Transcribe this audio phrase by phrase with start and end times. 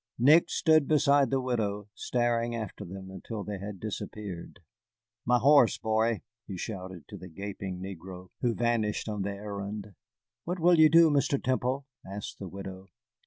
[0.17, 4.59] Nick stood beside the widow, staring after them until they had disappeared.
[5.25, 9.93] "My horse, boy!" he shouted to the gaping negro, who vanished on the errand.
[10.43, 11.39] "What will you do, Mr.
[11.39, 12.87] Temple?" asked the widow.